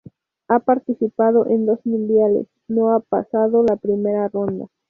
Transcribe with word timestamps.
Ha 0.47 0.57
participado 0.59 1.45
en 1.45 1.67
dos 1.67 1.85
mundiales, 1.85 2.47
no 2.67 2.91
ha 2.95 3.01
pasado 3.01 3.63
la 3.63 3.75
primera 3.75 4.27
ronda. 4.29 4.65